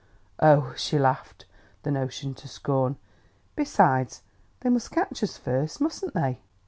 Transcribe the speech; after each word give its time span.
"Oh!" 0.41 0.73
She 0.75 0.97
laughed 0.97 1.45
the 1.83 1.91
notion 1.91 2.33
to 2.33 2.47
scorn. 2.47 2.97
"Besides, 3.55 4.23
they 4.61 4.69
must 4.71 4.89
catch 4.89 5.21
us 5.21 5.37
first, 5.37 5.79
mustn't 5.79 6.15
they?" 6.15 6.41